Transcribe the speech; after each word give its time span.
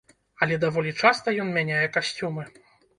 Але 0.45 0.57
даволі 0.63 0.95
часта 1.05 1.37
ён 1.47 1.55
мяняе 1.61 1.87
касцюмы. 1.95 2.53